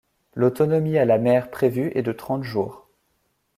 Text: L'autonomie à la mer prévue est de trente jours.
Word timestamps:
L'autonomie 0.33 0.97
à 0.97 1.05
la 1.05 1.19
mer 1.19 1.51
prévue 1.51 1.91
est 1.93 2.01
de 2.01 2.11
trente 2.11 2.41
jours. 2.41 2.87